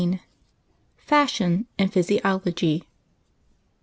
FASHION 0.97 1.67
AND 1.77 1.93
PHYSIOLOGY. 1.93 2.85